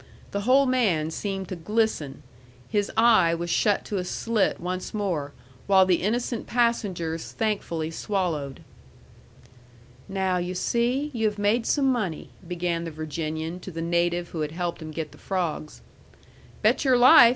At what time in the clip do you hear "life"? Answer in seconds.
16.97-17.29